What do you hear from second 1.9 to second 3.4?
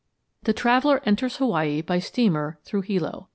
steamer through Hilo.